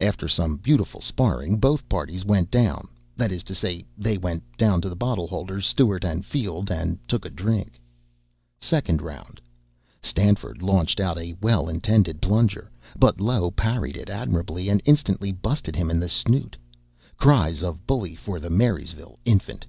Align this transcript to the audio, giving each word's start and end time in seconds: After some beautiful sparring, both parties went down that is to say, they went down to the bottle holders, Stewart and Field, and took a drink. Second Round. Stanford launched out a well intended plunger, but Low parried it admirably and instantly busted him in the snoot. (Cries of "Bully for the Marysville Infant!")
After 0.00 0.28
some 0.28 0.58
beautiful 0.58 1.00
sparring, 1.00 1.56
both 1.58 1.88
parties 1.88 2.24
went 2.24 2.52
down 2.52 2.86
that 3.16 3.32
is 3.32 3.42
to 3.42 3.52
say, 3.52 3.84
they 3.98 4.16
went 4.16 4.44
down 4.56 4.80
to 4.80 4.88
the 4.88 4.94
bottle 4.94 5.26
holders, 5.26 5.66
Stewart 5.66 6.04
and 6.04 6.24
Field, 6.24 6.70
and 6.70 7.00
took 7.08 7.24
a 7.24 7.28
drink. 7.30 7.80
Second 8.60 9.02
Round. 9.02 9.40
Stanford 10.00 10.62
launched 10.62 11.00
out 11.00 11.18
a 11.18 11.34
well 11.40 11.68
intended 11.68 12.22
plunger, 12.22 12.70
but 12.96 13.20
Low 13.20 13.50
parried 13.50 13.96
it 13.96 14.08
admirably 14.08 14.68
and 14.68 14.80
instantly 14.84 15.32
busted 15.32 15.74
him 15.74 15.90
in 15.90 15.98
the 15.98 16.08
snoot. 16.08 16.56
(Cries 17.16 17.64
of 17.64 17.88
"Bully 17.88 18.14
for 18.14 18.38
the 18.38 18.50
Marysville 18.50 19.18
Infant!") 19.24 19.66